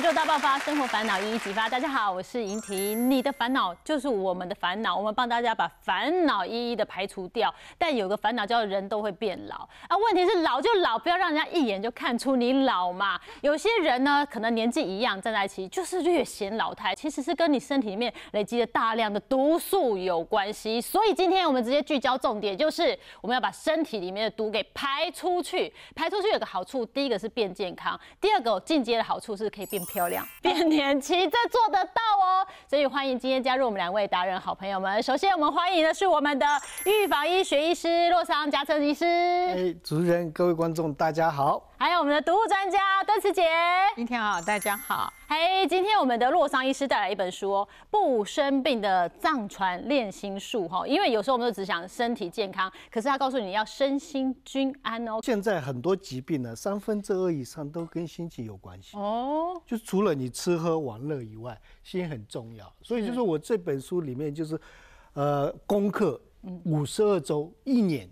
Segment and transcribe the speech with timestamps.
[0.00, 1.68] 宇宙大爆发，生活烦恼一一激发。
[1.68, 3.10] 大家好，我是莹婷。
[3.10, 7.54] 你的烦恼就是我们的烦恼，我们帮大家把烦恼一一的排除掉。
[7.76, 9.56] 但有个烦恼叫人都会变老
[9.88, 13.20] 啊，问题是老就老，不要让人家一眼就看出你老嘛。
[13.42, 20.80] 有些人呢，可能年纪一样站在一起，就是略显老态，其实是跟你身体里面累积了大量的毒素有关系。
[20.80, 25.70] 所以今天我们直接聚焦重点，就是我们要把身体里面的毒给排出去。
[25.94, 32.46] 排出去有个好处，第一个是变健康，第二个进阶的好处是可以变漂亮、变年轻，这做得到哦。
[32.68, 35.02] 所以欢迎今天加入我们两位达人好朋友们。
[35.02, 36.46] 首先我们欢迎的是我们的
[36.86, 41.69] 预防医学医师洛桑嘉诚医师，哎，主持人、各位观众，大家好。
[41.82, 43.42] 还有我们的读物专家邓慈杰。
[43.96, 45.10] 今天好，大家好。
[45.26, 50.86] 嘿，今天我们的洛桑医师带来一本书哦，《不生病的藏传练心术》哈。
[50.86, 55.20] 因为有时候我们都只想身体健康，可是他告诉你要身心均安哦。
[55.22, 59.58] 现在很多疾病呢，三分之二以上都跟心情有关系哦。
[59.64, 62.70] 就除了你吃喝玩乐以外，心很重要。
[62.82, 64.60] 所以就是我这本书里面就是，
[65.14, 66.20] 呃，功课
[66.66, 68.06] 五十二周一年。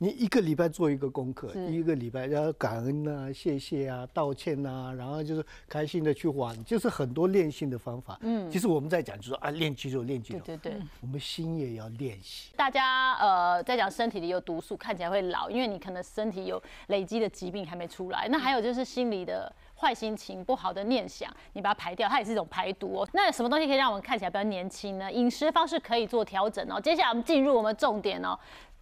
[0.00, 8.16] 你一个礼拜做一个功课，一个礼拜要感恩啊、谢谢啊、道歉啊，然后就是开心的去玩，就是很多练性的方法。
[8.20, 10.40] 嗯，其实我们在讲就是啊，练肌肉，练肌肉。
[10.44, 12.52] 对对对，我们心也要练习。
[12.54, 18.28] 大家呃在讲身体里有毒素，看起来会老，因为你可能身体有累积的疾病还没出来。
[18.28, 23.08] 那还有就是心里的坏心情、不好的念想，你把它排掉，它也是一种排毒哦。
[23.12, 25.10] 那什么东西可以让我们看起来比较年轻呢？
[25.10, 26.80] 饮食方式可以做调整哦。
[26.80, 28.38] 接下来我们进入我们重点哦。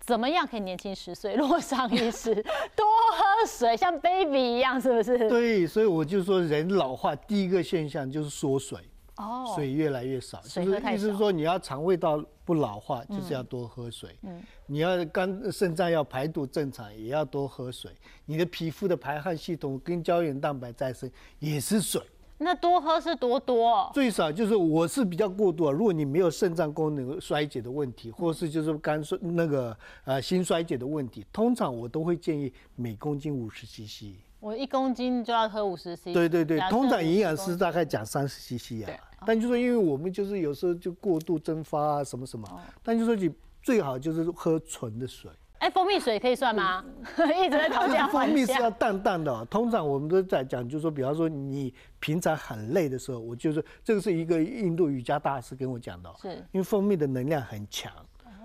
[0.07, 1.35] 怎么样可以年轻十岁？
[1.35, 2.33] 落上一时，
[2.77, 5.29] 多喝水，像 baby 一样，是不是？
[5.29, 8.79] 对，所以我就说，人老化第一个现象就是缩水，
[9.17, 14.17] 哦，水越来越少，就是意思是说，你要肠胃道不老化，就是要多喝水。
[14.23, 17.91] 嗯，你要肝肾脏要排毒正常，也要多喝水。
[18.27, 22.01] 你的皮肤的排汗系统跟胶原蛋白再生也是水。
[22.39, 25.73] 那多喝是多多，最少就是我是比较过度啊。
[25.73, 34.17] 如果你没有肾脏功能衰竭的问题，或是就是肝衰那个呃心衰竭的问题，通常我都会建议每公斤五十 CC。
[34.39, 36.13] 我一公斤就要喝五十 CC。
[36.13, 38.93] 对对对，通常营养师大概讲三十 CC 啊。
[39.27, 42.47] 但就说因为我们就是有时候就过度蒸发啊什么什么，
[42.83, 43.31] 但就说你
[43.63, 45.31] 最好就是喝纯的水。
[45.59, 46.85] 哎，蜂蜜水可以算吗？
[47.41, 57.91] 一直在讨价蜂蜜是要淡淡的，通常我们都在讲，就是说，比方说你平常很累的时候，我就是这个是一个印度瑜伽大师跟我讲的，是因为蜂蜜的能量很强，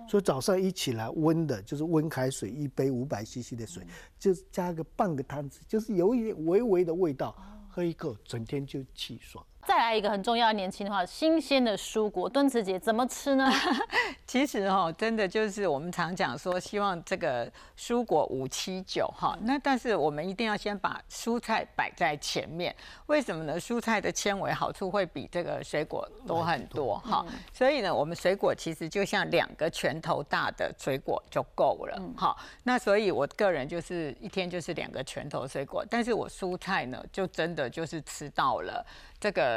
[0.08, 3.86] 所以早上一起来温的，就是温开水一杯五百 CC 的水，
[4.18, 7.36] 就加个半个汤匙，就是有一点微微的味道，
[7.68, 9.44] 喝一口，整天就气爽。
[9.64, 13.48] 再来一个很重要的年轻的话，新鲜的蔬果，敦慈姐怎么吃呢？
[14.26, 19.38] 其实哈，真的就是我们常讲说，希望这个蔬果五七九哈。
[19.42, 22.74] 那但是我们一定要先把蔬菜摆在前面，
[23.06, 23.60] 为什么呢？
[23.60, 27.24] 蔬菜的纤维好处会比这个水果多很多哈。
[27.52, 32.36] 所以呢，我们水果其实就像两个拳头大的水果就够了哈。
[32.64, 38.84] 那所以我个人就是一天就是两个拳头水果，但是我蔬菜呢，就真的就是吃到了。
[39.20, 39.51] 这个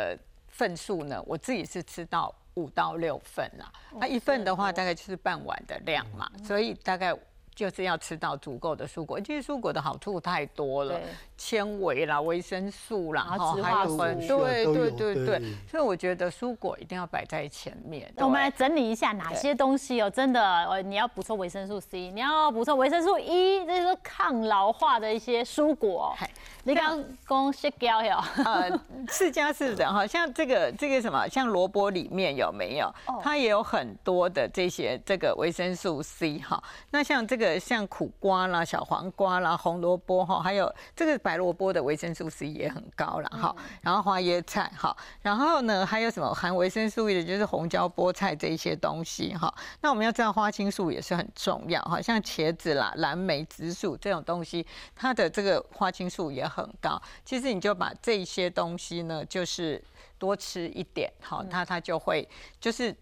[0.47, 3.71] 份数呢，我自己是吃到五到六份啦。
[3.99, 7.13] 那一份的话，大概就是半碗的量嘛，所以大概
[7.55, 9.19] 就是要吃到足够的蔬果。
[9.19, 10.99] 其实蔬果的好处太多了。
[11.37, 18.11] 纤维啦，维生素啦，然后还有很对对对对，所以我觉得蔬果一定要摆在前面。
[18.17, 26.15] 我们来整理一下哪些东西哦，真的呃，你要补充维生素 C，你要补充维生素 E，这是抗老化的一些蔬果。
[26.63, 28.15] 你刚讲释胶有？
[28.45, 32.89] 呃，是加是的哈，像这个这个什么，像萝卜里面有没有？
[33.21, 36.63] 它也有很多的这些这个维生素 C 哈。
[36.91, 41.15] 那像这个像苦瓜啦、小黄瓜啦、红萝卜哈，还有这个。
[41.25, 49.51] 白萝卜的维生素 C 也很高了哈，然后花椰菜哈，然后呢还有什么含维生素 E 的，就是红椒、菠菜这一些东西哈。
[49.81, 54.63] 那我们要知道花青素也是很重要哈，像茄子啦、蓝莓、紫薯这种东西，
[54.93, 57.01] 它的这个花青素也很高。
[57.23, 59.83] 其实你就把这些东西呢，就是
[60.19, 62.95] 多吃一点好，它它就会就是。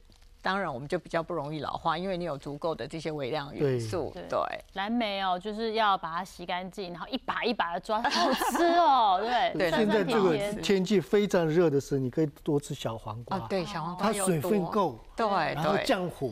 [0.43, 4.13] 当然，我们就比较不容易老化，因为你有足够的这些微量元素。
[4.29, 4.37] 对，
[4.73, 9.19] 蓝莓哦，就是要把它洗干净，然后一把一把的抓，好吃哦。
[9.21, 9.71] 对 对。
[9.71, 13.39] 现在这个天气非常热的时候，你可以多吃小黄瓜。
[13.47, 15.25] 对，小黄瓜它水分够，对，
[15.55, 16.29] 然后降火，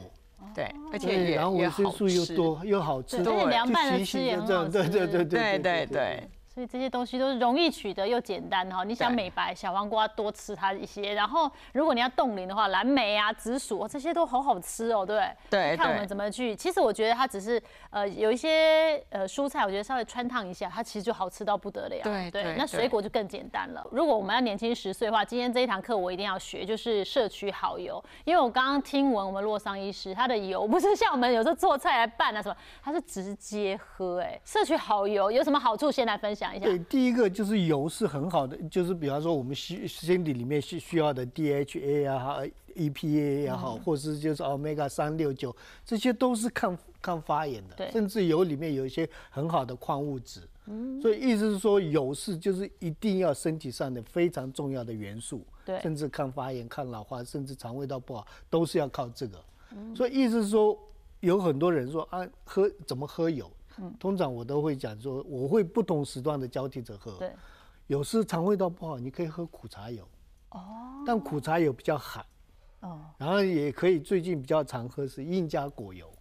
[0.54, 4.72] 对，而且也然后维生素又多又好吃，对，凉拌的吃也很好吃。
[4.72, 6.30] 对对对对对对。
[6.54, 8.84] 所以这些东西都是容易取得又简单哈。
[8.84, 11.14] 你想美白，小黄瓜多吃它一些。
[11.14, 15.72] 然后如果你要冻龄的话，蓝莓啊、紫薯这些都好好吃哦，对不对？
[15.72, 15.78] 对。
[15.78, 16.54] 看我们怎么去。
[16.54, 22.02] 其实我觉得它只是呃有一些呃蔬菜，我觉得稍微穿烫一下，它其实就好吃到不得了。
[22.04, 22.56] 对对。
[22.58, 23.88] 那水果就更简单了。
[23.90, 28.04] 如果我们要年轻十岁的话，今天这一堂课我一定要学，就是社区好油。
[28.26, 34.20] 因为我刚刚听闻我们洛桑医师他的油不是像我们有时候做菜来拌啊什么，他是直接喝。
[34.20, 35.90] 哎，社区好油有什么好处？
[35.90, 36.62] 先来分享。
[36.62, 42.40] 对，第一个就是油是很好的，就是比方说我们心身体里面需需要的 DHA 啊、
[42.76, 45.56] EPA 也好，或是就是 Omega 三六九，
[45.86, 47.92] 这些都是抗抗发炎的。
[47.92, 50.42] 甚至油里面有一些很好的矿物质。
[50.68, 55.44] 嗯，所以意思是说，油是就是一定要身体上的非常重要的元素。
[55.66, 59.44] 对，甚至抗发炎、抗老化，甚至肠胃道不好，都是要靠这个。
[59.74, 60.78] 嗯所以意思是说，
[61.22, 63.50] 有很多人说啊，喝怎么喝油？
[64.00, 67.18] 通常我都会讲说，我会不同时段的交替着喝。
[67.18, 67.32] 对，
[67.88, 70.08] 有时肠胃道不好，你可以喝苦茶油。
[70.50, 71.04] 哦。
[71.06, 72.26] 但苦茶油比较寒。
[72.82, 73.02] 哦。
[73.18, 76.12] 然后也可以，最近比较常喝是印加果油。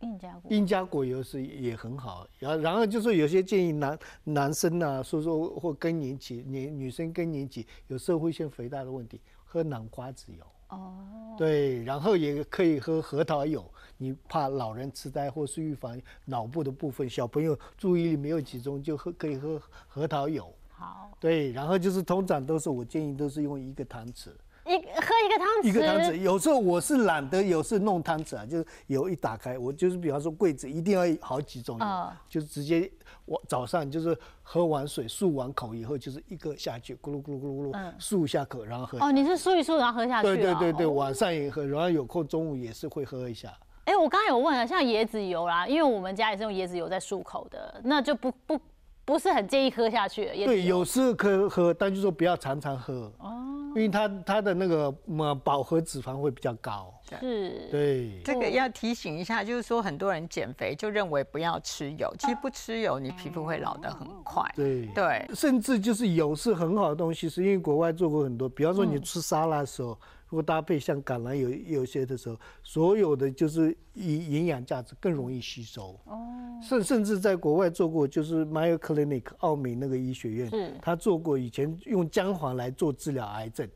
[0.00, 0.42] 印加果。
[0.50, 2.26] 印加果油是也很好。
[2.38, 10.44] 然后，然后就是有些建议男男生啊，说说或更年期，女女生更年期有社会性肥大的问题，喝南瓜籽油。
[10.68, 11.34] 哦。
[11.38, 13.64] 对，然后也可以喝核桃油。
[13.98, 20.52] 你怕老人痴呆，或是预防脑部的部分，小朋友注意力没有集中，就喝可以喝核桃油。
[20.68, 21.10] 好。
[21.18, 24.30] 对，然后就是通常都是我建议都是用一个汤匙。
[24.66, 25.68] 一喝一个汤匙。
[25.68, 32.90] 一个汤匙，有时候我是懒得，有时弄汤匙啊，就是油一打开，我就是比方说柜子一定要好几种油，就是直接
[33.24, 38.98] 我早上就是喝完水漱完口以后，就是一个下去，咕噜咕噜咕噜咕噜漱一下口，然后喝。
[38.98, 40.28] 哦，你是漱一漱然后喝下去。
[40.28, 43.52] 对对对对，晚上也喝，然后有空中午也是会喝一下。
[43.84, 48.60] 哎，我刚刚有问了，像椰子油啦，因为我们家也是用椰子油在漱口的，那就不不
[49.06, 50.26] 不是很建议喝下去。
[50.44, 50.84] 对，有。
[50.84, 53.10] 时候可以喝，但就说不要常常喝。
[53.18, 53.32] 哦，
[53.74, 56.92] 因为它它的那个么饱和脂肪会比较高。
[57.20, 64.42] 是，对，这个要提醒一下，就是说很多人减肥就认为不要吃油，其实不吃油，你皮肤会老得很快。
[64.56, 64.86] 对。
[64.88, 69.98] 对，甚至就是油是很好的东西，是因为国外做过很多，比方说你吃沙拉的时候。
[70.28, 75.98] 如果搭配像橄榄油有些的时候，所有的就是营营养价值更容易吸收。
[76.04, 76.60] 哦。
[76.62, 83.68] 甚甚至在国外做过，就是 Mayo Clinic 奥美那个医学院，他做过以前用姜黄来做治疗癌症，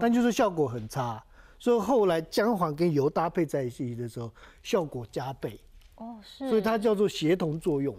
[0.00, 1.22] 但就是效果很差。
[1.58, 4.32] 所以后来姜黄跟油搭配在一起的时候，
[4.62, 5.60] 效果加倍。
[5.96, 6.48] 哦，是。
[6.48, 7.96] 所以它叫做协同作用。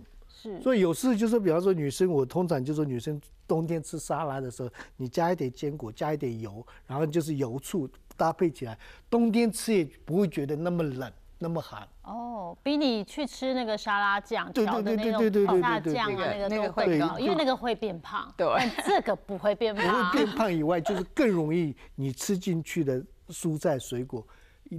[0.62, 8.78] 所以有事就是，比方说女生，我通常就说女生冬天吃沙拉的时候，你加一点坚果，加一点油，然后就是油醋搭配起来，
[9.10, 11.88] 冬天吃也不会觉得那么冷，那么寒。
[12.04, 18.32] 哦，比你去吃那个沙拉酱调的那种烤沙酱啊，那个都会高，因为那个会变胖。
[18.38, 19.84] 对，但这个不会变胖。
[19.86, 24.26] 不会变胖以外，就是更容易你吃进去的蔬菜水果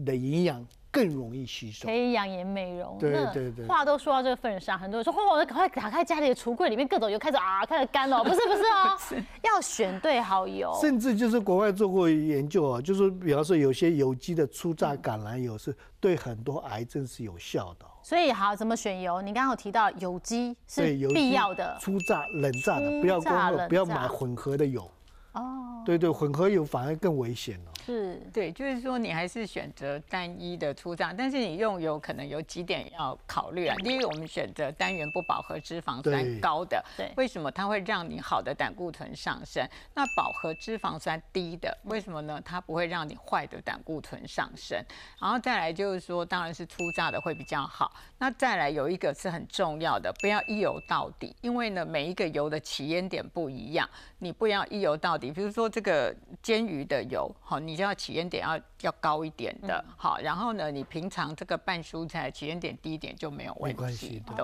[0.04, 0.66] 的营养。
[0.96, 2.96] 更容易吸收，可以养颜美容。
[2.98, 8.22] 对对对，话都说到这个份上，很多人说：“嚯，我赶快打开家里的橱柜，里面各种油开始啊，开始干了。
[8.25, 10.76] ”不是不是哦，要选对好油。
[10.81, 17.87] 甚至就是国外做过研究啊，就是比方说有些有机的初榨橄榄油是对很多癌症是有效的。
[18.02, 19.20] 所以好，怎么选油？
[19.20, 20.82] 你刚刚有提到有机是
[21.12, 24.88] 必要的，初榨冷榨的，不要光不要买混合的油。
[25.32, 27.72] 哦，对对，混合油反而更危险了。
[27.86, 33.76] 是，对，就是说你还是选择单一的出榨，但是你用油可能有几点要考虑啊。
[33.76, 39.64] 第一个，我们选择单元不饱和脂肪酸高的，对，为什么它会让你好的胆固醇上升？
[39.94, 42.42] 那饱和脂肪酸低的，为什么呢？
[42.44, 44.76] 它不会让你坏的胆固醇上升。
[45.20, 47.93] 然后再来就是说，当然是粗榨的会比较好。
[48.19, 53.88] 那再来有一个是很重要的，不要一油到底，因为呢每一个油的起烟点不一样，
[54.19, 55.31] 你不要一油到底。
[55.31, 64.36] 比如说这个煎鱼的油，好，你就要起烟点要要高一点的，好，然后呢，你平常这个拌蔬菜起烟点低一点就没有问题，对。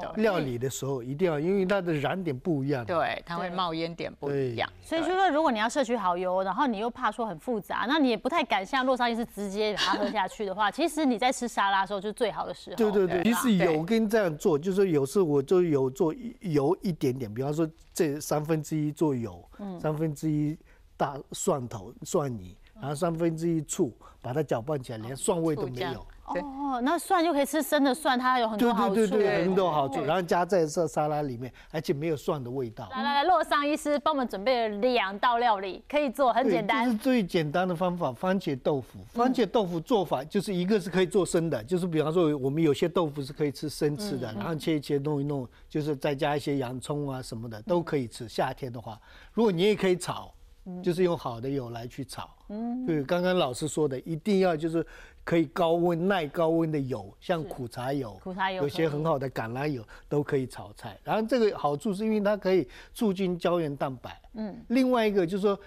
[0.00, 0.22] 对。
[0.22, 4.70] 料理的时候一定要，因为它的燃点不一样，对，它会冒烟点不一样。
[4.80, 12.76] 所以就说，如果你要摄取好油，然后你又怕说很复杂，那你也不太敢像洛桑医师直接把它喝下去的话， 其实你在吃沙拉的时候就是最好的时候。
[12.76, 19.80] 对对对，其实油跟这样做，就是有时我就有做油一点点，比方说这三分之一做油，嗯。
[19.80, 20.56] 三分之一。
[20.96, 26.06] 大蒜头、蒜泥，然后三分之一醋，把它搅拌起来，连蒜味都没有。
[26.26, 28.96] 哦，那蒜就可以吃生的蒜，它有很多好处。
[28.96, 32.88] 对对对对，很多好处，然后加在这沙拉里面，而且没有蒜的味道。
[32.90, 36.84] 来来来，洛桑医师帮我们准备了两道料理，可以做，很简单。
[36.84, 38.98] 这是最简单的方法，番茄豆腐。
[39.12, 48.28] 番茄豆腐做法就是一个是可以做生的，就是比方说我们有些豆腐是可以吃生吃的，然后切一切弄一弄，就是再加一些洋葱啊什么的都可以吃。
[48.28, 49.00] 夏天的话，
[49.32, 50.34] 如果你也可以炒，
[50.82, 52.28] 就是用好的油来去炒。
[52.48, 54.86] 嗯，对，刚刚老师说的，一定要就是。
[55.26, 60.96] 可以高温耐高温的油，像苦茶油，苦茶油有些很好的橄榄油都可以炒菜。
[61.02, 64.22] 然后这个好处是因为它可以促进胶原蛋白。
[64.34, 64.56] 嗯。
[64.68, 65.58] 另外一个就是说，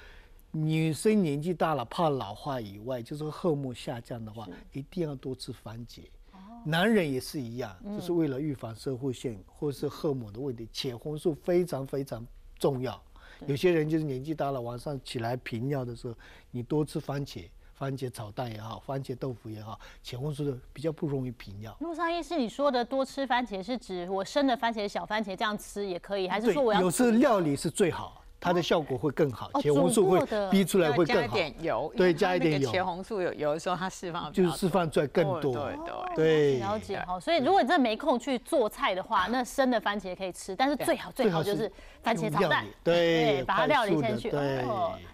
[0.52, 6.04] 女生年纪大了怕老化以外，就是荷尔蒙下降的话，一定要多吃番茄。
[6.32, 6.40] 哦。
[6.64, 12.26] 男人也是一样，就是为了预防射会性或是荷尔蒙的问题，茄红素非常非常
[12.58, 12.98] 重要。
[13.48, 16.14] 有些人就是年纪大了，晚上起来频尿的时候，
[16.52, 17.46] 你多吃番茄。
[17.74, 21.74] 番茄炒蛋也好，番茄豆腐也好，茄红素的比较不容易频尿。
[21.80, 26.82] 陆上医师，你说的多吃番茄是指我生的番茄、小番茄这样吃也可以，还是说我要？
[26.82, 28.22] 有时料理是最好。
[28.40, 30.20] 它的效果会更好，茄红素会
[30.50, 31.22] 逼出来会更好。
[31.22, 32.72] 加一点油，对，加一点油。
[32.72, 35.54] 茄红素有有的时候它释放就是释放出来更多。
[35.54, 36.60] 对对对。
[36.60, 44.30] 了解哈，所以如果你真的没空去做菜的话，那生的番茄可以吃，但是最好最好就是番茄炒蛋，对，把它料理进去。
[44.30, 44.64] 对。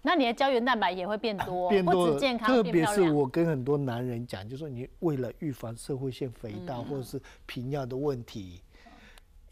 [0.03, 8.61] 那你的胶原蛋白也会变多，变多，健康，特别是我跟很多男人讲，就说你为了预防社会性肥大或者是频尿的问题。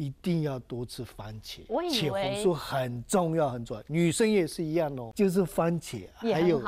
[0.03, 6.61] 一定要多吃番茄，茄红素很重要很重要，女生也是一样哦，就是番茄还有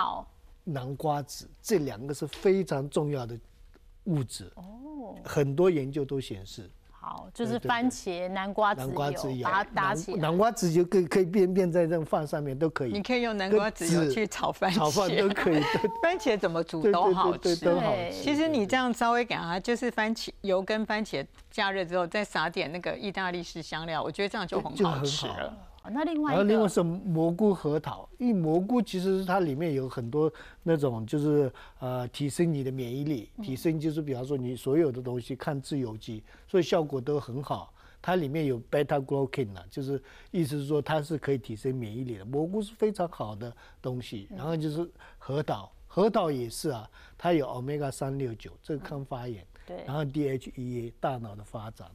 [0.64, 3.38] 南瓜子这两个是非常重要的
[4.06, 6.70] 物质哦，很多研究都显示。
[7.08, 10.18] 好，就是番茄、南瓜籽油，把它打起来。
[10.18, 12.92] 南瓜籽油可以可以变变在这种饭上面都可以。
[12.92, 15.62] 你可以用南瓜籽油去炒番茄，炒饭都可以。
[16.02, 18.24] 番茄怎么煮都好吃，都好吃。
[18.24, 25.54] 其实你这样稍微给它，就是番茄油跟番茄加热之后，再撒点那个意大利式香料，我觉得这样就很好吃了。
[25.92, 30.32] 那另外，然后另外是蘑菇核桃，因为蘑菇其实它里面有很多
[30.64, 37.72] 那种就是呃提升你的免疫力，提升就是比方说你所有的东西抗自由基，所以效果都很好。
[38.02, 42.26] 它里面有 beta glucan 啊，就是意思是说它是可以提升免疫力的。
[42.26, 43.52] 蘑菇是非常好的
[43.82, 44.88] 东西，然后就是
[45.18, 46.88] 核桃，核桃也是啊，
[47.18, 51.90] 它有 omega 三六九，这个抗发炎，对，然后 DHEA 大脑的发展，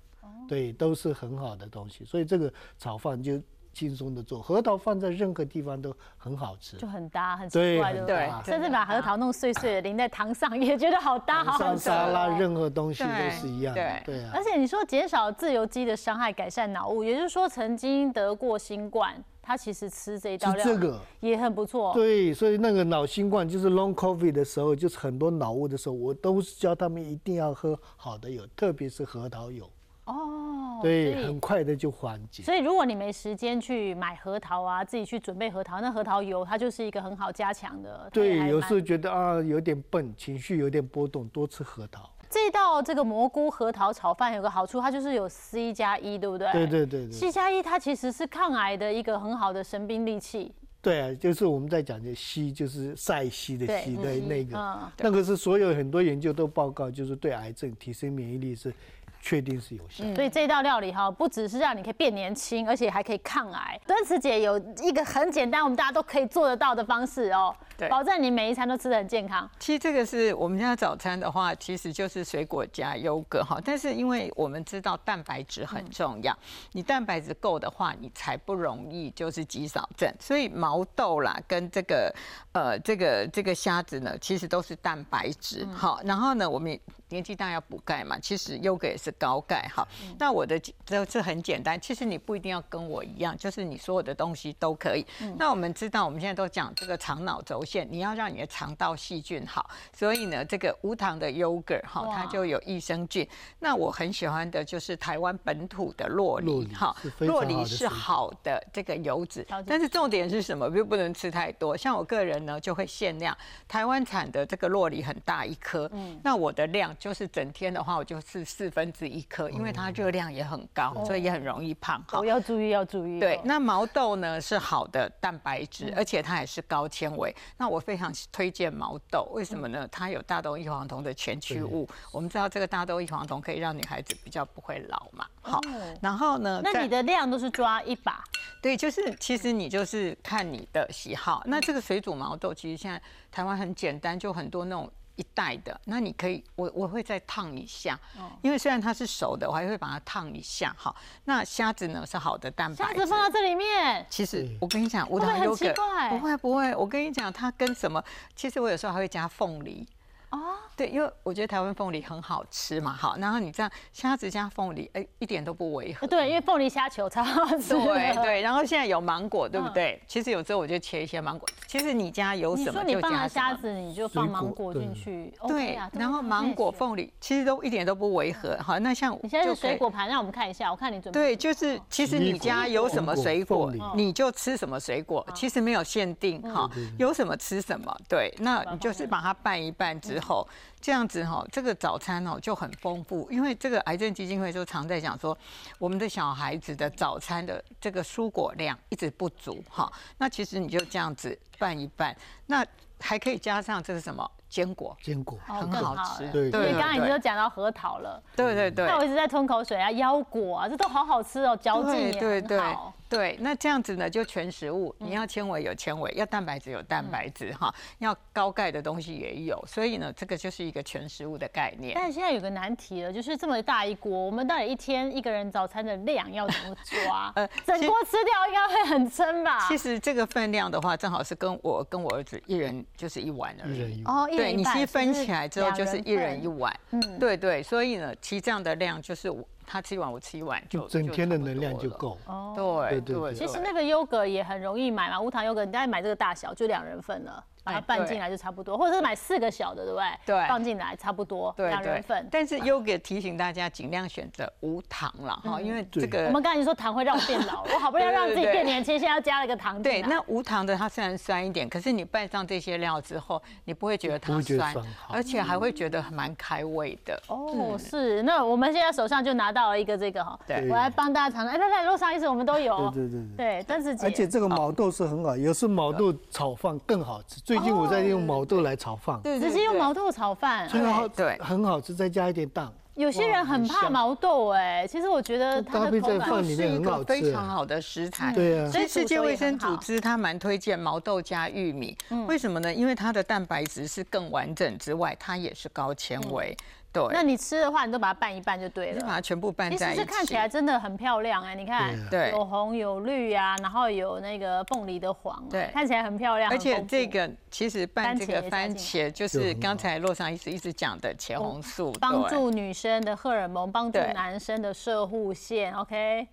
[0.49, 3.41] 对，都是很好的东西，所以这个炒饭就。
[3.81, 8.31] 轻松的做核桃放在任何地方都很好吃，就很搭，很奇怪，对不对？
[8.45, 11.85] 甚至把核桃弄碎碎的淋在糖上，也觉得好搭，好好吃。
[11.85, 14.33] 沙拉任何东西都是一样，对对啊。
[14.35, 21.95] 而且你说减少自由基的伤害，改善脑雾，也就是说曾经得过新冠，他其实吃这一道料，这个也很不错。
[21.95, 29.67] 对，所以那个脑新冠就是 long covid 的时候，就是很多脑雾的时候，我都是教他们一定要喝好的油，特别是核桃油。
[30.11, 32.43] 哦，对，很快的就缓解。
[32.43, 38.09] 所以如果你没时间去买核桃啊，自己去准备核桃，那核桃油它就是一个很好加强的。
[38.13, 42.11] 对，有时候觉得啊有点笨，情绪有点波动，多吃核桃。
[42.29, 46.51] 这道这个蘑菇核桃炒饭有个好处，它就是有 C 加一，对不对？
[46.53, 47.13] 对对对对。
[47.13, 50.53] C 加一它其实是抗癌的一个很好的神兵利器。
[50.83, 58.73] 对啊，就是我们在讲的硒，就是晒硒的硒的那个，那个是所有很多研究都报告，就是对癌症提升免疫力是。
[59.21, 63.79] 确定是有效，所以这道料理哈，不只是让你可以变年轻，而且还可以抗癌。
[63.87, 69.49] 敦慈姐有一个很简单，我们大家都可以做得到的方式哦，对，保证你每一餐都吃得很健康。
[69.59, 73.61] 其实这个是我们家早餐的话，其实就是水果加优格哈。
[73.63, 76.37] 但是因为我们知道蛋白质很重要，
[76.73, 80.11] 你蛋白质够的话，你才不容易就是肌少症。
[80.19, 82.15] 所以毛豆啦，跟这个
[82.53, 86.01] 呃这个这个虾子呢，其实都是蛋白质好。
[86.05, 86.79] 然后呢，我们
[87.11, 89.11] 年纪大要补钙嘛，其实优格也是。
[89.19, 89.87] 高钙哈，
[90.19, 95.05] 那我的这这很简单，其实你不一定要跟我一样，就是你所有的东西都可以。
[95.37, 103.29] 那我们知道，我们现在都讲这个肠脑轴线，你要让你的肠道细菌好，所以呢，这个无糖的 yogurt 哈，它就有益生菌。
[103.59, 110.67] 那我很喜欢的就是台湾本土的洛梨哈，洛梨是好的这个油脂，但是重点是什么？
[110.71, 111.77] 又不能吃太多。
[111.77, 113.37] 像我个人呢，就会限量
[113.69, 115.91] 台湾产的这个洛梨很大一颗，
[116.23, 122.05] 那我的量就是整天的话，我就是四分之一颗，因为它热量也很高，所以也很容易胖。
[122.07, 123.19] 好，要注意，要注意。
[123.19, 127.35] 对，那毛豆呢是好的蛋白质，而且它也是高纤维。
[127.57, 129.89] 那我非常推荐毛豆，为什么呢？
[129.91, 131.89] 它有大豆异黄酮的前驱物。
[132.13, 135.27] 我们知道这个大豆异黄酮可以让女孩子比较不会老嘛。
[135.41, 135.59] 好，
[136.03, 136.61] 然后呢？
[136.63, 138.23] 那你的量都是抓一把？
[138.61, 141.43] 对，就是其实你就是看你的喜好。
[141.47, 143.01] 那这个水煮毛豆其实现在
[143.33, 144.93] 台湾很简单，就很多那种。
[145.21, 147.99] 一袋的，那你可以，我我会再烫一下，
[148.41, 150.75] 因为虽然它是熟的，我还会把它烫一下。
[150.79, 154.07] 好，那虾子呢是好的蛋白，虾子放到这里面。
[154.09, 155.75] 其实我跟你讲，无糖优格
[156.09, 158.03] 不会不会，我跟你讲，它跟什么？
[158.35, 159.87] 其实我有时候还会加凤梨。
[160.31, 166.07] 哦，对，因为我觉得台湾凤梨很好吃嘛，好，然后你这样虾子加凤梨，哎，一点都不违和。
[166.07, 167.75] 对，因为凤梨虾球超好吃。
[167.75, 170.01] 对对，然后现在有芒果，对不对？
[170.07, 171.49] 其实有时候我就切一些芒果。
[171.67, 175.33] 其实你家有什么就加虾子，你就放芒果进去。
[175.49, 178.57] 对，然后芒果、凤梨其实都一点都不违和。
[178.63, 181.21] 好，那像你现在是水果盘，让我们看一下，我看你准备。
[181.21, 187.93] 对，就是其实你家有什么水果，你就吃什么水果，其实没有限定哈，有什么吃什么。
[188.09, 190.47] 对，那你就是把它拌一拌之后。
[190.83, 195.37] 这样子哈，这个早餐哦就很丰富，因为这个癌症基金会就常在讲说，
[195.79, 199.93] 我们的小孩子的早餐的这个蔬果量一直不足哈。
[200.17, 202.65] 那其实你就这样子拌一拌，那
[202.99, 206.27] 还可以加上这是什么坚果，坚果很好吃。
[206.31, 208.23] 对对，刚刚已经讲到核桃了。
[208.35, 208.87] 对对对。
[208.87, 212.95] 那我一直在吞口水啊，腰果啊，这都好好吃哦，嚼劲也很好。
[213.11, 221.93] 对，那这样子呢，就全食物，你要纤维有纤维，要蛋白质有蛋白质，哈，要高钙的东西也有，所以呢，这个就是一个全食物的概念。
[221.97, 227.33] 但是现在有个难题了，就是这么大一锅，我们到底一天一个人早餐的量要怎么抓？
[227.35, 229.67] 呃，整锅吃掉应该会很撑吧？
[229.67, 234.05] 其实这个分量的话，正好是跟我跟我儿子一人就是一碗而已。
[234.05, 236.73] 哦，对，你其实分起来之后就是一人一碗。
[236.93, 239.45] 嗯，对对，所以呢，其实这样的量就是我。
[239.71, 242.19] 他吃一碗，我吃一碗，就整天的能量就够。
[242.27, 243.33] 哦，对对对。
[243.33, 247.45] 其实那个优格也很容易买嘛，无糖优格，你大概买这个大小就两人份了。
[247.73, 250.07] 把它拌进来就差不多，或者是买四个小的，对不对？
[250.27, 252.27] 对，放进来差不多两人份。
[252.31, 259.83] 但是优格提醒大家，尽量选择无糖了哈，因为这个我们刚才说糖会让我变老，我好不容易让自己变年轻，现在加了个糖。
[259.83, 264.75] 对，那无糖的它虽然酸一点，可是你拌上这些料之后，你不会觉得它酸，
[265.09, 267.21] 而且还会觉得蛮开胃的。
[267.29, 268.23] 哦，是。
[268.23, 271.55] 那我们现在手上就拿到了一个这个哈，对，我来帮大家尝尝。
[271.55, 272.91] 哎，那在路上一直我们都有。
[272.91, 273.65] 对对对对。
[273.67, 277.41] 但是而且这个毛豆是很好，有时毛豆炒饭更好吃。
[277.41, 278.21] 最近我在用。
[278.31, 282.71] 毛豆来炒饭，对，直接用毛豆炒饭，很好，对，很好吃，再加一点蛋。
[282.95, 288.33] 有些人很怕毛豆，哎，其实我觉得搭配在饭里面很好吃，非常好的食材。
[288.33, 291.97] 对啊，所以世界卫生组织它蛮推荐毛豆加玉米，
[292.29, 292.73] 为什么呢？
[292.73, 296.57] 因为它的蛋白质是更完整之外，它也是高纤维。
[296.93, 300.01] 对，那你吃的话，你都把它拌一拌就对了，你把它全部拌在一起。
[300.01, 306.51] 其实看起来真的很漂亮哎，你看，对，有红有绿啊，然后有那个凤梨的黄，对，看起来很漂亮。
[306.51, 315.73] 而且这个其实拌这个番茄，就是刚才洛桑一直一直讲的茄红素，帮助女生的荷尔蒙，帮助男生的射护线。
[315.75, 316.27] OK，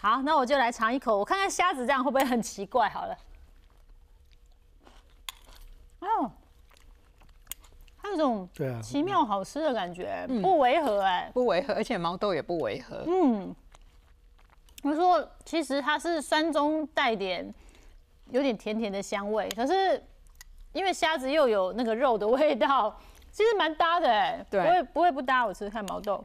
[0.00, 2.88] 好，那我就来尝一口，我看看虾子这样会不会很奇怪？
[2.88, 3.16] 好了，
[6.00, 6.32] 哦。
[8.02, 8.48] 它有种
[8.82, 13.04] 奇妙好吃的感觉，不违和哎，不违和，而且毛豆也不违和。
[13.06, 13.54] 嗯，
[14.82, 17.54] 我说其实它是酸中带点
[18.30, 20.02] 有点甜甜的香味，可是
[20.72, 22.98] 因为虾子又有那个肉的味道，
[23.30, 25.46] 其实蛮搭的哎，不会不会不搭。
[25.46, 26.24] 我吃看毛豆，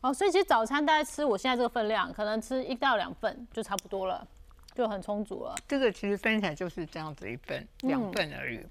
[0.00, 4.26] 哦，所以其实早餐大概吃我现在这个分量，可能吃一到两份就差不多了，
[4.74, 5.54] 就很充足了。
[5.68, 8.64] 这个其实分起来就是这样子一份两份而已。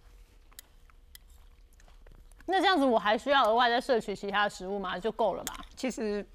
[2.49, 4.97] 那这样子我还需要额外再摄取其他的食物吗？
[4.97, 5.53] 就够了吧？
[5.75, 6.25] 其实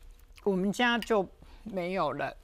[0.45, 1.27] 我们家就
[1.65, 2.37] 没有了，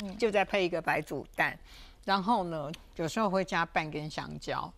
[0.00, 1.58] 嗯，就再配一个白煮蛋，
[2.04, 4.72] 然后呢，有时候会加半根香蕉，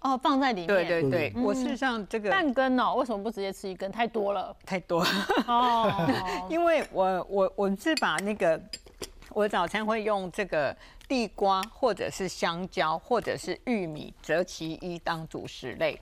[0.00, 0.68] 哦，放在里面。
[0.68, 3.92] 对对对，我事实上这个半根哦，为什么不直接吃一根？
[3.92, 5.10] 太多了，太多了
[5.46, 5.92] 哦，
[6.48, 8.58] 因为我我我是把那个
[9.30, 10.74] 我早餐会用这个
[11.06, 16.00] 地瓜或者是香蕉或者是玉米择其一当主食类。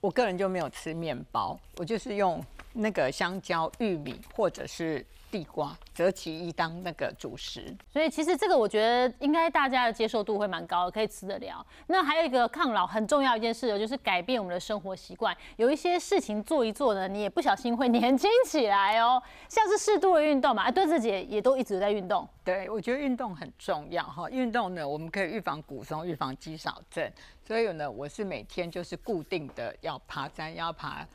[0.00, 7.74] 我个人就没有吃面包，我就是用那个香蕉、玉米或者是地瓜择其一当那个主食。
[7.92, 11.64] 所以其实这个我觉得应该大家的接受度会蛮高的，可以吃得了。
[11.86, 15.36] 那还有一个抗老很重要一件事，就是改变我们的生活习惯。
[15.56, 19.22] 有一些事情做一做呢，你也不小心会年轻起来哦。
[19.48, 22.28] 像是适度的运动嘛，啊，对自己也都一直在运动。
[22.44, 24.28] 对，我觉得运动很重要哈。
[24.30, 27.10] 运动呢，我们可以预防骨松、预防肌少症。
[27.46, 31.06] 所以呢，我是每天就是固定的要爬山，要爬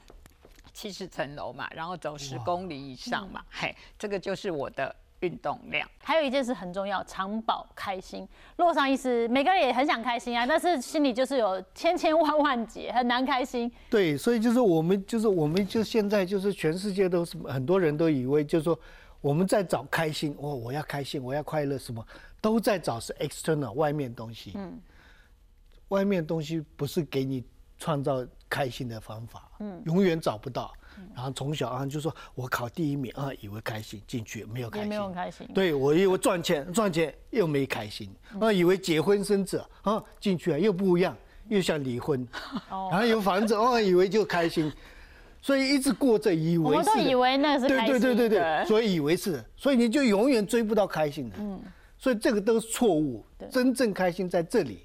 [0.74, 4.96] 七十层楼嘛，然后走十公里以上嘛，嘿，这个就是我的。
[5.24, 8.28] 运动量，还有一件事很重要，长保开心。
[8.58, 13.72] 洛桑医师，每个人也很想开心啊，但是心里就是有千千万万结，很难开心。
[13.90, 18.78] 对，所以就是我们，就是我们，就现在就是全世界都是很多人都以为，就是说
[19.22, 22.06] 我们在找开心，哦，我要开心，我要快乐，什么
[22.42, 24.52] 都在找是 external 外面东西。
[24.56, 24.78] 嗯，
[25.88, 27.42] 外面东西不是给你
[27.84, 30.74] 创造开心的方法，嗯，永远找不到。
[31.14, 35.46] 然后从小啊就说，我考第一名啊，以为开心进去没有开心，没有开心。
[35.54, 41.14] 对我以为赚钱赚钱又没开心，啊以为结婚生子啊进去啊又不一样，
[41.50, 42.26] 又想离婚。
[42.70, 44.72] 然后有房子哦以为就开心，
[45.42, 46.78] 所以一直过着以为。
[46.78, 47.88] 我都以为那是开心。
[47.88, 51.36] 对对对对对，所以以为是，所以你就永远追不到开心的。
[51.38, 51.60] 嗯，
[51.98, 53.26] 所以这个都是错误。
[53.52, 54.80] 真正开心在这里。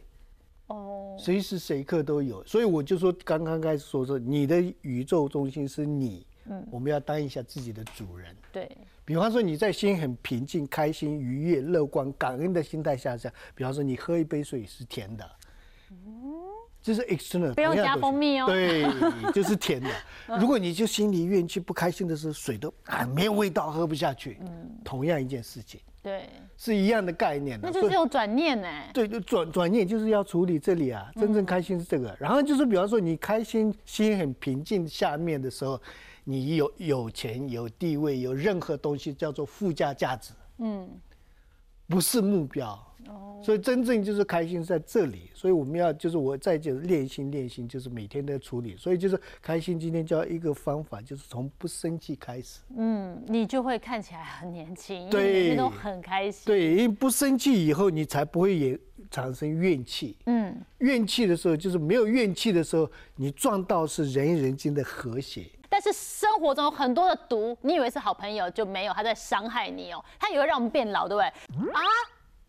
[1.18, 8.35] 哦，随时随刻都有，所以我就说刚刚开始说说你的宇宙中心是你，嗯，我们要当一下自己的主人。
[8.52, 8.70] 对，
[9.04, 15.31] 比方说你在心很平静、开心、愉悦、乐观、感恩的心态下下，比方说你喝一杯水是甜的，
[15.90, 16.33] 嗯，
[16.81, 19.90] 这是 external，不用加蜂蜜哦，对，就是甜的。
[20.38, 24.38] 如果你就心里怨气不开心的时候，水都啊没有味道，喝不下去。
[24.40, 25.81] 嗯，同样一件事情。
[26.01, 28.69] 对，是一样的概念那就是有转念呢。
[28.95, 32.17] 对，就转转念就是要处理这里啊，真正开心是这个。
[32.19, 35.81] 然后就是，比方说你开心、心很平静下面的时候，
[36.25, 40.89] 你有有钱、有地位、有任何东西叫做附加价值，嗯，
[41.89, 42.88] 不是目标。
[43.43, 48.77] 所以真正就是开心在这里，所以我们要就是我再就是练心练心，就是每天在处理。
[48.77, 52.61] 所以就是开心，今天教一个方法，就是从不生气开始。
[52.77, 56.47] 嗯，你就会看起来很年轻，对，都很开心。
[56.47, 58.79] 对，因为不生气以后，你才不会也
[59.11, 60.17] 产生怨气。
[60.27, 65.47] 嗯，怨气的时候，就是没有怨气的时候，你撞到是人与人间的和谐。
[65.71, 71.27] 但是生活中有很多的毒，你以为是好朋友就没有，他在伤害你哦，他也会让我们变老，对不对？
[71.73, 71.81] 啊？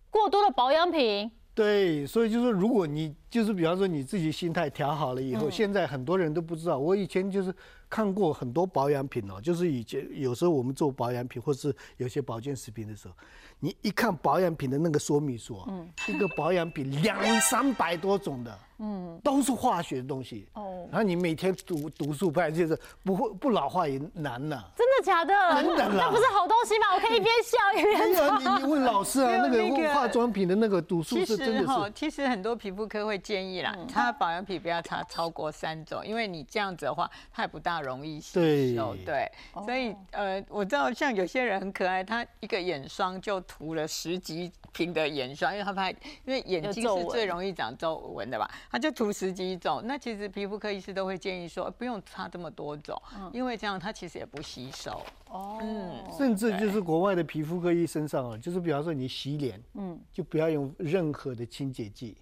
[0.09, 6.77] 过多的保养品，对，所以就是如果你就是比方说你自己心态调好了以后，现在很多人都不知道。
[6.77, 7.53] 我以前就是
[7.89, 13.13] 看过很多保养品哦，就是以前有时候我们做保养品或是有些保健食品的时候。
[13.59, 24.71] 你一看保养品的那个说明书，嗯，一个保养品两三百多种的，嗯，都是化学的东西，哦，然后你每天读读书不然就是不会不老化也难了。
[24.77, 25.33] 真的假的？
[25.61, 26.95] 真的那不是好东西吗？
[26.95, 28.37] 我可以一边笑一边说。
[28.39, 31.91] 你你问老师啊，那个化妆品的那个读书是真的是。
[31.93, 38.95] 其实很多皮肤科会建议啦，擦保养品不要擦超过三种，因为你这样子的话，它也不大容易吸收。
[39.05, 39.29] 对，
[39.65, 43.43] 所以呃，我知道像有些人很可爱，他一个眼霜就。
[43.49, 49.81] 涂了十几瓶的眼霜，因为他怕，因为眼睛是最容易长皱纹的吧，他就涂十几种。
[49.85, 53.01] 那其实皮肤科医师都会建议说，不用擦这么多种，
[53.33, 55.01] 因为这样它其实也不吸收。
[55.29, 62.15] 哦，嗯，甚至就是国外的皮肤科医生上啊，就是比方说你洗脸，嗯，就不要用任何的清洁剂，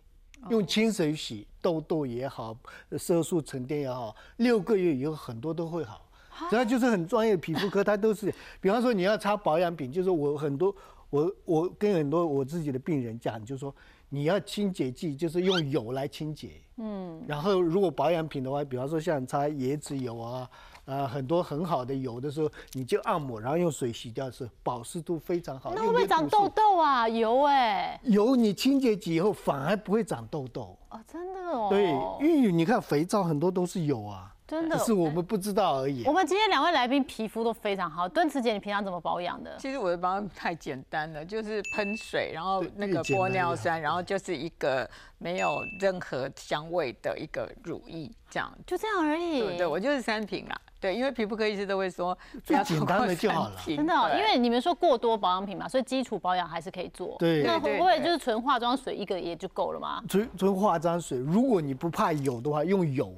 [0.49, 2.55] 用清水洗，痘痘也好，
[2.97, 6.03] 色素沉淀也好，六个月以后很多都会好。
[6.49, 10.73] 只要就是很专业的皮肤科，它都是，比方说你要擦保养品，就是我很多。
[11.09, 13.73] 我我跟很多我自己的病人讲，就是说
[14.09, 16.49] 你要清洁剂，就是用油来清洁。
[16.77, 17.23] 嗯。
[17.27, 20.49] 然后如果保养品的话，比方说像擦椰子油啊，
[20.85, 25.73] 呃，很多很好的油的时候，你就按摩，然后用水洗掉，是保湿度非常好。
[25.73, 27.07] 那会不会长痘痘啊？
[27.07, 27.99] 油哎。
[28.03, 30.77] 油你清洁剂以后反而不会长痘痘。
[30.89, 31.67] 哦，真的哦。
[31.69, 31.89] 对，
[32.27, 34.33] 因为你看肥皂很多都是油啊。
[34.47, 36.05] 真的是我们不知道而已。
[36.05, 38.07] 我们今天两位来宾皮肤都非常好。
[38.07, 39.57] 敦慈姐，你平常怎么保养的？
[39.59, 49.41] 其实我的保养太简单了，就是喷水，然后那个玻尿酸，然后就是一个没有任何香味的一个乳液，这样就这样而已。
[49.41, 50.57] 对对，我就是三瓶啦。
[50.79, 53.55] 对，因为皮肤科医师都会说，最简单的就好了。
[53.65, 57.17] 真的，因为你们说过多保养品嘛，所以基础保养还是可以做。
[57.19, 60.01] 对，那会不会就是纯化妆水一个也就够了吗？
[60.07, 63.11] 纯纯化妆水，如果你不怕油的话，用油。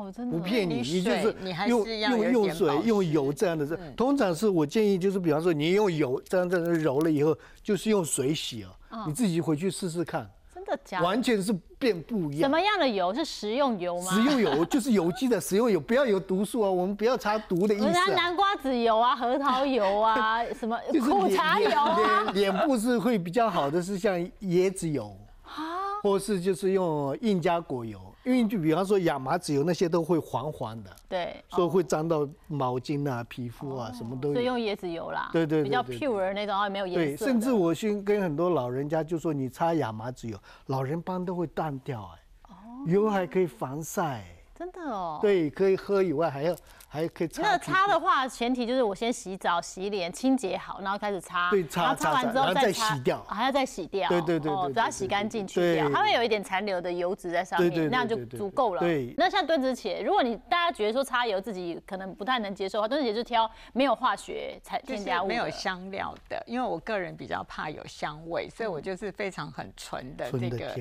[0.00, 1.34] 哦，真的不骗你，你就是
[1.68, 3.66] 用用用水、用油这样的。
[3.66, 9.04] 是通常是我建议，就是比方说你用油这样这样揉了以后，就是用水洗哦。
[9.06, 11.02] 你自己回去试试看，真的假？
[11.02, 12.40] 完全是变不一样。
[12.40, 14.10] 什么样的油是食用油吗？
[14.10, 16.70] 食用油就是有机的食用油，不要有毒素啊。
[16.70, 17.86] 我们不要擦毒的意思。
[17.90, 22.32] 拿南瓜籽油啊，核桃油啊， 什么苦茶油啊。
[22.32, 28.00] 脸部是会比较好的，是像椰子油啊，或是就是用印加果油。
[28.22, 34.34] 因为就比方说亚麻籽油那些都会黄黄的，对，所以会沾到毛巾啊、皮肤啊，什么都有。
[34.34, 37.24] 所以用椰子油啦，对对，比较 pure 那种，啊没有颜色。
[37.24, 42.52] 对，甚至我先跟很多老人家就说，你擦亚麻籽油，老人斑都会淡掉哎，
[42.86, 44.24] 油还可以防晒。
[44.60, 45.18] 真的哦。
[45.22, 46.54] 对，可以喝以外，还要
[46.86, 47.40] 还可以擦。
[47.40, 51.48] 那擦的话，前提就是我先洗澡、洗脸、清洁好，然后开始擦。
[51.48, 54.06] 对，擦擦完之后再洗掉，还要再洗掉。
[54.10, 58.80] 对对对，只要洗干净去掉，它会有一点残留的油脂在上面，那样就足够了。
[58.80, 59.14] 对。
[59.16, 70.76] 那像蹲子茄，如果你大家觉得说擦油自己可能不太能接受的话，蹲子茄就挑没有化学才添加物、没有香料的，因为我个人比较怕有香味，所以我就是非常很纯的这个，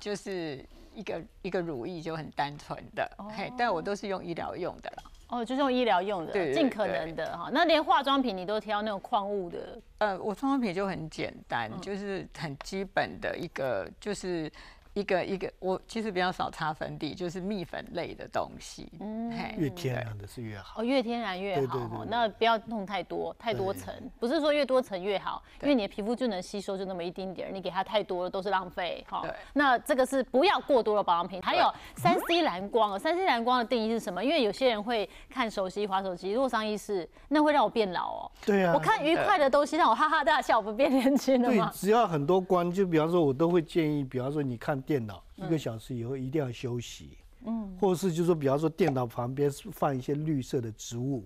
[0.00, 5.02] 就是一个一个乳液就很单纯的，嘿，但我都是用医疗用的啦。
[5.28, 7.48] 哦，就是用医疗用的，尽可能的哈。
[7.52, 9.78] 那连化妆品你都挑那种矿物的？
[9.98, 14.50] 呃，我化妆品就很简单，就是很基本的一个，就是。
[14.94, 18.90] 一个一个，我其实比较少擦粉底，就是蜜粉类的东西。
[18.98, 20.80] 嗯，越天然的是越好。
[20.80, 22.04] 哦，越天然越好。
[22.08, 29.04] 那不要弄太多，太多层，不是说越多层越好，因为你的皮肤就能吸收就那么一丁点儿，你给它太多了都是浪费。
[29.08, 31.40] 哈，那这个是不要过多的保养品。
[31.40, 34.24] 还有三 C 蓝光哦，三 C 蓝光的定义是什么？
[34.24, 38.30] 因为有些人会看手机、滑手机，如果上意识，那会让我变老哦。
[38.44, 38.72] 对啊。
[38.74, 41.70] 我看愉快的东西让我哈哈大笑，不变年轻了吗？
[41.72, 44.79] 对，只要很多光，就比方说，我都会建议，比方说你看。
[44.80, 51.24] 电脑一个小时以后一定要休息，嗯，或是就说，比方说电脑旁边放一些绿色的植物，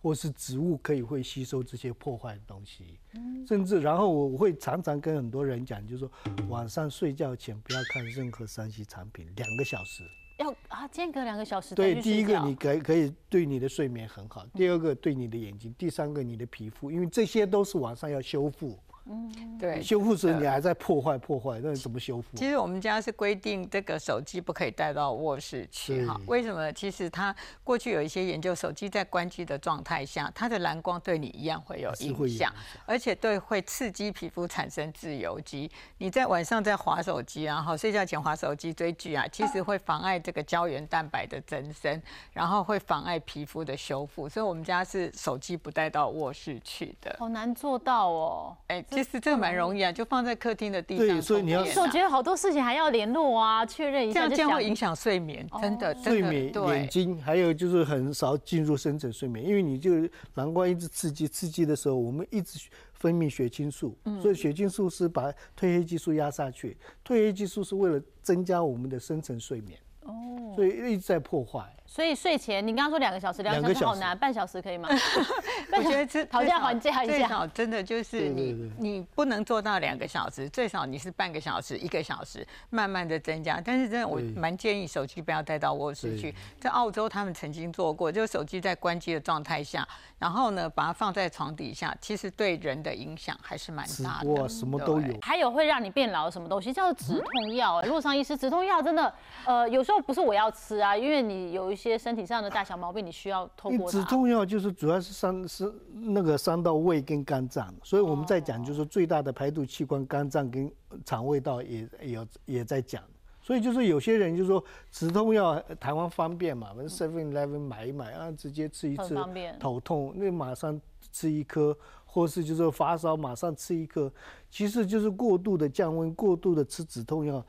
[0.00, 6.10] 或是植物可以会吸收这些破坏的东西，嗯，甚至然后我会常常跟很多人讲，就是说
[6.48, 10.02] 晚上睡觉前不要看任何三 C 产品，两个小时。
[10.38, 11.74] 要啊间隔两个小时。
[11.74, 18.78] 对，第一个你可可以对你的睡眠很好，第二个对你的眼睛，第三个你的皮肤，因为这些都是晚上要修复。
[19.10, 22.36] 嗯，对，修复时你还在破坏破坏，那怎么修复？
[22.36, 26.20] 其实我们家是规定这个手机不可以带到卧室去哈。
[26.26, 26.70] 为什么？
[26.74, 32.52] 其实它过去有一些研究，手机在关机的状态下，它的蓝光对你一样会有影响，
[32.84, 35.70] 而且对会刺激皮肤产生自由基。
[35.96, 42.02] 你在晚上在划手机，然后睡觉前划手机追剧啊，其实会妨碍这个胶原蛋白的增生，
[42.34, 44.28] 然后会妨碍皮肤的修复。
[44.28, 47.16] 所以我们家是手机不带到卧室去的。
[47.18, 48.84] 好难做到哦，哎。
[49.04, 51.06] 其实这个蛮容易啊，就放在客厅的地上。
[51.06, 51.60] 对，所以你要。
[51.60, 54.28] 我觉得好多事情还要联络啊，确认一下。
[54.28, 55.94] 这样会影响睡眠，真的。
[56.02, 59.90] 睡眠、眼睛，还有就是很少进入深层睡眠，因为你就
[60.34, 69.78] 蓝光一直刺激，刺激的时候，我们一直分泌血清素，所以血清素是把褪黑激素压下去，褪黑激素是为了增加我们的深层睡眠。
[70.02, 70.52] 哦。
[70.56, 71.74] 所以一直在破坏。
[71.90, 74.90] 所以睡前，你刚刚说两个小时，两个小时好难，半小时可以吗？
[75.74, 83.58] 我觉得这讨价还价一下，最少真的就是你你不能做到两个小时，最少你是半个小时、一个小时，慢慢的增加。
[83.64, 86.34] 但是真的，我蛮建议手机不要带到卧室去。
[86.60, 94.28] 在澳洲，他们曾经做过，就是手机在关机的状态下，然后呢把它放在床底下，其实对人的影响还是蛮大的。
[94.30, 95.16] 哇，什么都有。
[95.22, 96.70] 还有会让你变老什么东西？
[96.70, 97.80] 叫做止痛药。
[97.82, 99.12] 路上医师，止痛药真的，
[99.46, 110.70] 呃，有时候不是我要吃啊，因为你有一些身体上的大小毛病，你需要透过止痛药，就是主要是伤是那个伤到胃跟肝脏，所以我们在讲就是最大的排毒器官肝脏跟
[111.04, 113.02] 肠胃道也有也在讲，
[113.40, 119.16] 所以就是有些人就说止痛药台湾方便嘛，我们 Seven Eleven 买一买啊，直接吃一次，
[119.60, 120.78] 头痛那马上
[121.12, 124.12] 吃一颗，或是就是发烧马上吃一颗，
[124.50, 127.44] 其实就是过度的降温，过度的吃止痛药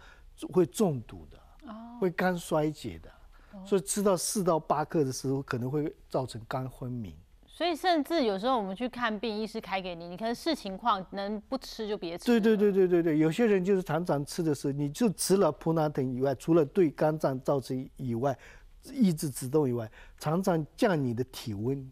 [0.54, 1.38] 会中毒的，
[2.00, 3.10] 会肝衰竭的。
[3.66, 7.16] 所以吃到四到八克的时候，可能会造成肝昏迷。
[7.46, 12.26] 所以甚至有时候我们去看病，医师开给你，你可能视情况能不吃就别吃。
[12.26, 18.38] 对对对对对对，有些人就是常常吃的时候，你就吃了普拿疼以外，除了对肝脏造成以外，
[18.94, 21.92] 抑制止痛以外，常常降你的体温，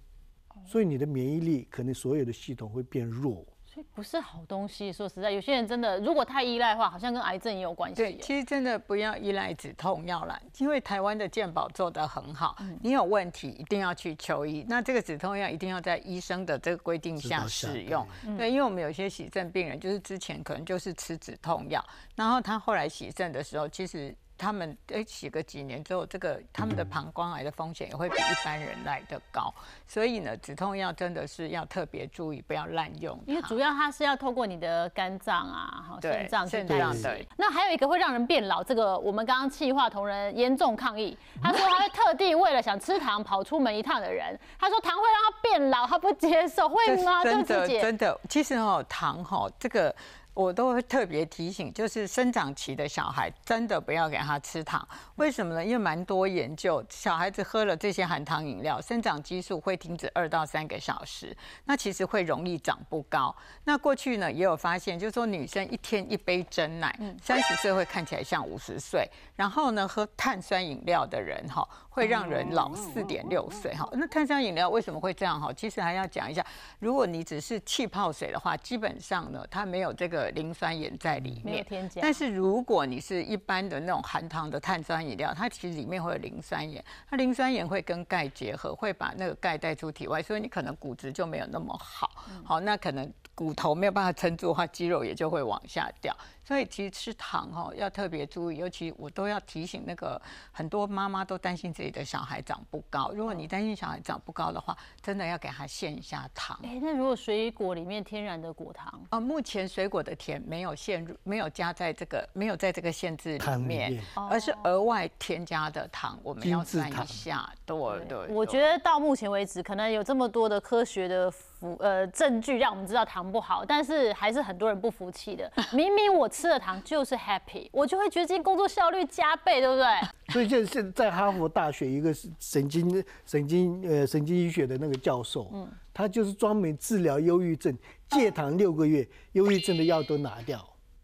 [0.66, 3.46] 所以你的免疫力可能所有的系统会变弱。
[3.94, 4.92] 不是好东西。
[4.92, 7.96] 说实在，有些人真的如果太依赖的话，好像跟癌症也有关系。
[7.96, 12.56] 对，其实真的不要依赖止痛药了，因为台湾的健保做得很好。
[12.82, 18.08] 你有问题一定要去求医，那这个止痛药一定要在医生的这个规定下使用。
[18.38, 21.84] 对，因为我们有些洗肾病人，就是之前可能就是吃止痛药，
[22.16, 24.16] 然后他后来洗肾的时候，其实。
[24.38, 29.54] 他们哎洗个几年之后，这个他们的膀胱癌的风险也会比一般人来的高，
[29.88, 33.20] 所以呢，止痛药真的是要特别注意，不要滥用。
[33.26, 37.28] 因为主要它是要透过你的肝脏啊、哈肾脏去代谢。
[37.38, 47.24] 那还有一个会让人变老，这个我们刚刚气化同仁严重抗议， 他说他会特地为了想吃糖跑出门一趟的人，他说糖会让他变老，他不接受，会吗？
[47.24, 49.96] 真的真的，其实哦糖哈这个。
[50.38, 54.88] 我都会特别提醒，就是生长期的小孩真的不要给他吃糖。
[55.16, 55.66] 为什么呢？
[55.66, 63.36] 因为蛮多研究，小孩子喝了这些含糖饮料，生长激素会停止二到三个小时，那其实会容易长不高。
[63.64, 69.10] 那过去呢也有发现，就是说女生一天一杯真奶，三十岁会看起来像五十岁。
[69.36, 73.90] 然后呢，喝碳酸饮料的人哈，会让人老四点六岁哈。
[73.94, 75.52] 那碳酸饮料为什么会这样哈？
[75.52, 76.46] 其实还要讲一下，
[76.78, 80.27] 如果你只是气泡水的话，基本上呢它没有这个。
[80.32, 81.66] 磷酸盐在里面。
[82.02, 92.10] 但是如果你是一般的那种含糖的碳酸饮料，它其实里面会有磷酸盐，它磷酸盐会跟钙结合，会把那个钙带出体外，所以你可能骨质就没有那么好。
[92.44, 96.16] 好，那可能骨头没有办法撑住的话，肌肉也就会往下掉。
[96.48, 100.22] 所以其实吃糖哈要特别注意，尤其我都要提醒那个
[100.54, 103.12] 很多妈妈都担心自己的小孩长不高。
[103.14, 106.58] 如果你担心小孩长不高的话，真的要给他限一下糖。
[106.64, 109.06] 哎，那如果水果里面天然的果糖？
[109.12, 117.52] 哦，目前水果的甜没有限入，没有加在这个没有在这个限制里面，而是额外添加的糖，我们要算一下。
[117.66, 117.76] 对
[118.08, 118.26] 对。
[118.30, 121.30] 我觉得到目前为止，可能有这么多的科学的。
[121.60, 125.52] 服呃证据让我们知道糖不好，但是还是很多人不服气的。
[125.72, 129.86] 明明我吃了糖就是 happy，我就会觉得今天工作效率加倍，对不对？
[130.34, 137.76] 所以就是在哈佛大学一个神经神经呃神经医学的那个教授，嗯，他就是专门治疗忧郁症，
[138.10, 140.60] 戒糖六个月，忧郁症的药都拿掉。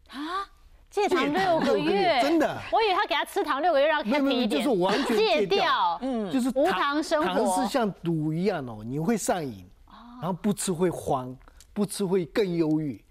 [0.09, 0.45] 啊，
[0.89, 2.55] 戒糖六个月，真的？
[2.71, 7.27] 我以为他给他吃糖六个月让 happy 一点，就是完全 戒掉，嗯，就是无糖生活。
[7.27, 9.65] 糖是像毒一样哦，你会上瘾。
[10.23, 11.37] 然后不吃会慌，
[11.73, 13.03] 不吃会更忧郁，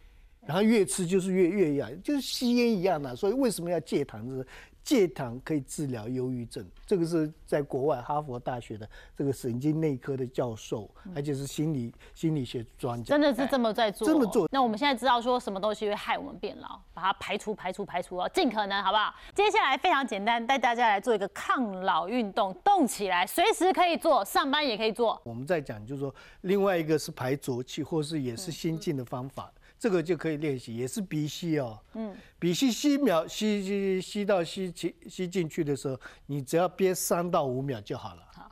[0.46, 3.14] 然后越吃就是越越痒，就是吸烟一样的。
[3.14, 4.26] 所以为什么要戒糖？
[4.30, 4.46] 是
[4.84, 14.48] 戒糖可以治疗忧郁症，这个是在国外哈佛大学的这个神经内科的教授，而且是心理心理学专家，真的是这么在做，这么做。
[14.50, 19.14] 那我们现在知道说什么东西会害我们变老，把它排除排除排除哦，尽可能好不好？
[19.34, 25.20] 接下来非常简单，带大家来做一个抗老运动，动起来，随时可以做，上班也可以做。
[25.24, 29.52] 我们在讲就是说，另外一个是排浊气，或是也是先进的方法。
[29.82, 31.76] 这个就可以练习，也是鼻吸哦。
[31.94, 38.22] 嗯，鼻吸吸秒吸吸吸到吸进吸进去的时候，你只要憋三到五秒就好了。
[38.32, 38.48] 好，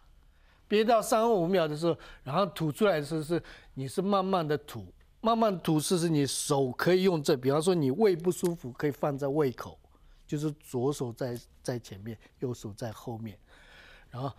[0.67, 3.41] 憋到三五秒的时候，然后吐出来的时候是
[3.75, 9.79] 你是慢慢的吐，慢慢吐是是你手可以用这，比方说你胃不舒服可以放在胃口，
[10.27, 13.39] 就是左手在在前面，右手在后面，
[14.11, 14.33] 然后。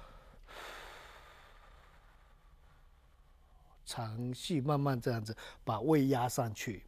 [3.92, 6.84] 长细慢慢这样子把胃压上去，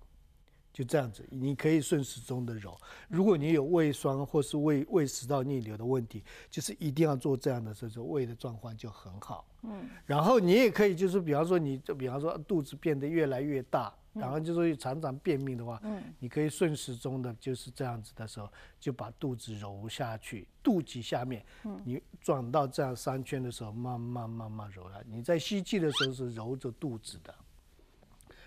[0.72, 2.78] 就这样子，你可以顺时钟的揉。
[3.10, 9.46] 如果你有胃酸或是胃胃食道逆流的问题，就是一定要做这样的时候，胃的状况就很好。
[9.64, 13.94] 嗯，然后你也可以就是，比方说你就比方说肚子变得越来越大。
[14.14, 18.48] 然后就是常常便秘的话，嗯，你可以顺时钟的，就是这样子的时候，
[18.80, 25.04] 就把肚子揉下去，肚脐下面，嗯，你转到这样三圈的时候，慢慢慢慢揉来。
[25.08, 27.34] 你在吸气的时候是揉着肚子的，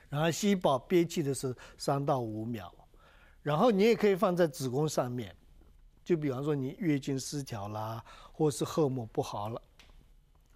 [0.09, 2.73] 然后吸饱憋气的时候三到五秒，
[3.43, 5.35] 然后你也可以放在子宫上面，
[6.05, 9.61] 就比方说你月经失调啦，或是荷尔蒙不好了。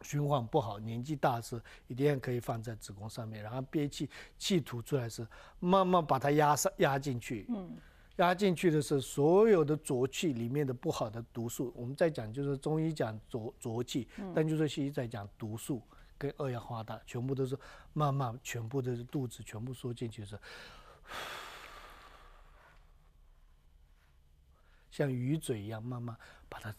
[0.03, 4.09] 循环不好，年纪大时一定可以放在子宫上面，然后憋气，
[4.39, 5.27] 气吐出来时，
[5.59, 7.45] 慢慢把它压上压进去。
[7.51, 7.77] 嗯，
[8.17, 15.83] 压进去的时候，所有的浊气里面的不好的毒素，我们在讲就是中医讲浊浊气，但就是西医在讲毒素
[16.17, 17.59] 跟二氧化碳，全部都是
[17.93, 20.39] 慢慢全部都是肚子全部缩进去是，
[24.91, 26.17] 像鱼嘴一样慢慢
[26.49, 26.75] 把它。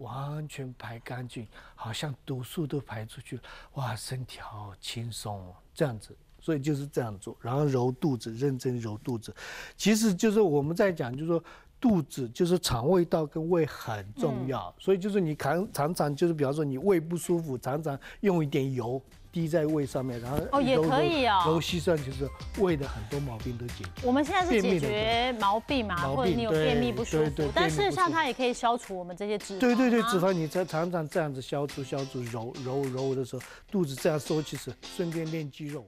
[0.00, 3.42] 完全排干净，好像毒素都排出去了，
[3.74, 9.34] 哇，身体好轻松哦，这样子，所以就是这样做，然后揉肚子，认真揉肚子，
[9.76, 11.42] 其实就是我们在讲，就是说
[11.80, 19.00] 肚子就是肠胃道跟胃很重要，所以就是你常常常就是比方说你胃不舒服，常常用一点油。
[19.32, 23.90] 滴在胃上面，然后哦也可以哦，揉膝酸就是胃的很多毛病都解决。
[24.02, 29.60] 我们现在是解决毛病嘛，或者你有便秘不舒服，但事实上它也可以消除我们这些脂肪。
[29.60, 35.86] 对对对，脂肪你在常常这样子消除消除揉揉揉的时候，肚子这样收，其实顺便练肌肉。